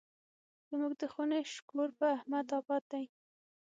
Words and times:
زموږ 0.69 0.93
د 1.01 1.03
خونې 1.13 1.39
شکور 1.53 1.89
په 1.99 2.05
احمد 2.17 2.47
اباد 2.59 2.83
دی. 2.91 3.05